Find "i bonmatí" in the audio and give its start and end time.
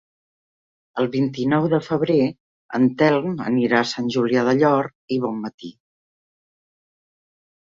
5.17-5.71